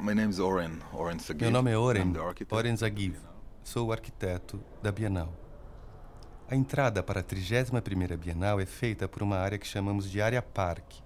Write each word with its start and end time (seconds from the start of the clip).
My 0.00 0.14
name 0.14 0.30
is 0.30 0.38
Oren, 0.38 0.78
Oren. 0.92 1.16
Meu 1.40 1.50
nome 1.50 1.72
é 1.72 1.76
Oren. 1.76 2.12
Oren 2.50 2.76
Zagiv. 2.76 3.16
Sou 3.64 3.88
o 3.88 3.92
arquiteto 3.92 4.60
da 4.80 4.92
Bienal. 4.92 5.34
A 6.48 6.54
entrada 6.54 7.02
para 7.02 7.18
a 7.18 7.22
31ª 7.22 8.16
Bienal 8.16 8.60
é 8.60 8.64
feita 8.64 9.08
por 9.08 9.24
uma 9.24 9.36
área 9.36 9.58
que 9.58 9.66
chamamos 9.66 10.08
de 10.08 10.22
área 10.22 10.40
parque. 10.40 11.02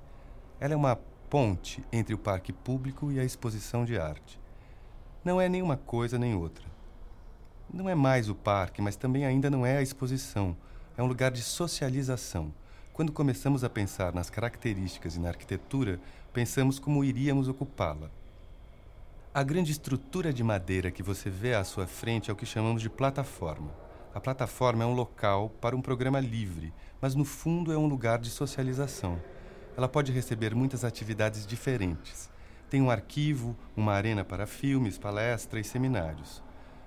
Ela 0.60 0.74
é 0.74 0.76
uma 0.76 0.94
ponte 0.94 1.82
entre 1.90 2.14
o 2.14 2.18
parque 2.18 2.52
público 2.52 3.10
e 3.10 3.18
a 3.18 3.24
exposição 3.24 3.86
de 3.86 3.98
arte. 3.98 4.38
Não 5.24 5.40
é 5.40 5.48
nenhuma 5.48 5.78
coisa 5.78 6.18
nem 6.18 6.34
outra. 6.34 6.66
Não 7.72 7.88
é 7.88 7.94
mais 7.94 8.28
o 8.28 8.34
parque, 8.34 8.82
mas 8.82 8.94
também 8.94 9.24
ainda 9.24 9.48
não 9.48 9.64
é 9.64 9.78
a 9.78 9.82
exposição. 9.82 10.54
É 10.98 11.02
um 11.02 11.06
lugar 11.06 11.30
de 11.30 11.42
socialização. 11.42 12.52
Quando 12.92 13.10
começamos 13.10 13.64
a 13.64 13.70
pensar 13.70 14.12
nas 14.12 14.28
características 14.28 15.16
e 15.16 15.18
na 15.18 15.28
arquitetura, 15.28 15.98
pensamos 16.30 16.78
como 16.78 17.02
iríamos 17.02 17.48
ocupá-la. 17.48 18.10
A 19.34 19.42
grande 19.42 19.72
estrutura 19.72 20.30
de 20.30 20.44
madeira 20.44 20.90
que 20.90 21.02
você 21.02 21.30
vê 21.30 21.54
à 21.54 21.64
sua 21.64 21.86
frente 21.86 22.28
é 22.28 22.32
o 22.34 22.36
que 22.36 22.44
chamamos 22.44 22.82
de 22.82 22.90
plataforma. 22.90 23.72
A 24.14 24.20
plataforma 24.20 24.84
é 24.84 24.86
um 24.86 24.92
local 24.92 25.48
para 25.58 25.74
um 25.74 25.80
programa 25.80 26.20
livre, 26.20 26.70
mas 27.00 27.14
no 27.14 27.24
fundo 27.24 27.72
é 27.72 27.78
um 27.78 27.86
lugar 27.86 28.18
de 28.18 28.28
socialização. 28.28 29.18
Ela 29.74 29.88
pode 29.88 30.12
receber 30.12 30.54
muitas 30.54 30.84
atividades 30.84 31.46
diferentes. 31.46 32.30
Tem 32.68 32.82
um 32.82 32.90
arquivo, 32.90 33.56
uma 33.74 33.94
arena 33.94 34.22
para 34.22 34.46
filmes, 34.46 34.98
palestras 34.98 35.66
e 35.66 35.70
seminários. 35.70 36.42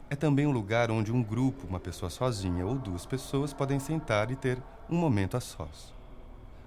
É 0.07 0.15
também 0.15 0.45
um 0.45 0.51
lugar 0.51 0.91
onde 0.91 1.11
um 1.11 1.23
grupo, 1.23 1.65
uma 1.65 1.79
pessoa 1.79 2.11
sozinha 2.11 2.63
ou 2.63 2.75
duas 2.75 3.07
pessoas 3.07 3.55
podem 3.55 3.79
sentar 3.79 4.29
e 4.29 4.35
ter 4.35 4.61
um 4.87 4.97
momento 4.97 5.35
a 5.35 5.39
sós. 5.39 5.95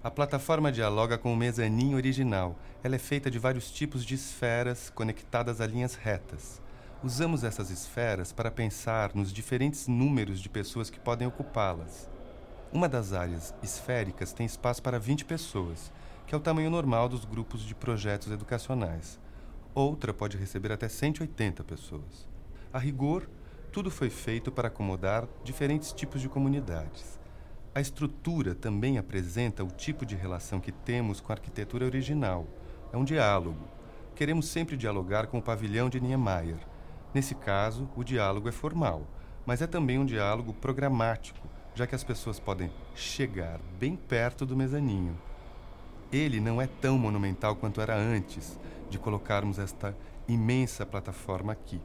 A 0.09 0.11
plataforma 0.11 0.73
dialoga 0.73 1.19
com 1.19 1.35
o 1.35 1.37
mezaninho 1.37 1.99
original. 1.99 2.57
Ela 2.83 2.95
é 2.95 2.99
feita 2.99 3.31
de 3.31 3.39
vários 3.39 3.71
tipos 3.71 4.07
de 4.07 4.15
esferas 4.15 4.89
conectadas 4.89 5.61
a 5.61 5.67
linhas 5.67 5.97
retas. 5.97 6.63
Usamos 7.05 7.45
essas 7.45 7.69
esferas 7.69 8.33
para 8.33 8.51
pensar 8.51 9.15
nos 9.15 9.31
diferentes 9.31 9.87
números 9.87 10.41
de 10.41 10.49
pessoas 10.49 10.89
que 10.89 10.99
podem 10.99 11.29
ocupá-las. 11.29 12.09
Uma 12.73 12.89
das 12.89 13.13
áreas 13.13 13.55
esféricas 13.63 14.33
tem 14.33 14.47
espaço 14.47 14.83
para 14.83 14.99
20 14.99 15.27
pessoas, 15.27 15.93
que 16.27 16.35
é 16.35 16.39
o 16.39 16.41
tamanho 16.41 16.71
normal 16.71 17.07
dos 17.07 17.27
grupos 17.27 17.61
de 17.61 17.75
projetos 17.75 18.33
educacionais. 18.33 19.21
Outra 19.75 20.15
pode 20.15 20.39
receber 20.39 20.73
até 20.73 20.89
180 20.89 21.63
pessoas. 21.65 22.27
A 22.73 22.79
rigor, 22.79 23.29
tudo 23.71 23.91
foi 23.91 24.09
feito 24.09 24.51
para 24.51 24.69
acomodar 24.69 25.29
diferentes 25.45 25.93
tipos 25.93 26.23
de 26.23 26.31
comunidades. 26.31 27.19
A 27.75 27.81
estrutura 27.81 28.55
também 28.55 28.99
apresenta 28.99 29.63
o 29.63 29.71
tipo 29.71 30.07
de 30.07 30.17
relação 30.17 30.59
que 30.59 30.73
temos 30.73 31.21
com 31.21 31.31
a 31.31 31.35
arquitetura 31.35 31.85
original. 31.85 32.47
É 32.93 32.97
um 32.97 33.05
diálogo. 33.05 33.69
Queremos 34.17 34.49
sempre 34.49 34.77
dialogar 34.77 35.27
com 35.27 35.39
o 35.39 35.43
pavilhão 35.43 35.89
de 35.89 36.01
Niemeyer. 36.01 36.59
Nesse 37.15 37.35
caso, 37.35 37.89
o 37.95 38.03
diálogo 38.03 38.49
é 38.49 38.53
formal, 38.53 39.07
mas 39.47 39.63
é 39.63 39.67
também 39.67 39.99
um 39.99 40.07
diálogo 40.07 40.53
programático, 40.55 41.47
já 41.75 41.87
que 41.87 41.95
as 41.95 42.03
pessoas 42.03 42.41
podem 42.41 42.71
chegar 42.95 43.61
bem 43.79 43.97
perto 43.97 44.45
do 44.45 44.57
mezaninho. 44.57 45.17
Ele 46.11 46.41
não 46.41 46.61
é 46.61 46.67
tão 46.67 46.99
monumental 46.99 47.55
quanto 47.55 47.81
era 47.81 47.97
antes 47.97 48.59
de 48.91 48.99
colocarmos 48.99 49.59
esta 49.59 49.95
imensa 50.27 50.85
plataforma 50.87 51.53
aqui. 51.53 51.81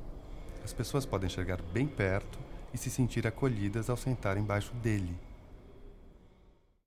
As 0.63 0.73
pessoas 0.73 1.05
podem 1.05 1.29
chegar 1.29 1.61
bem 1.61 1.85
perto 1.85 2.39
e 2.73 2.77
se 2.77 2.89
sentir 2.89 3.27
acolhidas 3.27 3.89
ao 3.89 3.97
sentar 3.97 4.37
embaixo 4.37 4.73
dele. 4.75 5.13